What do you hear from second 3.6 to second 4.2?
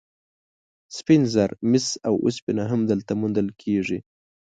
کیږي.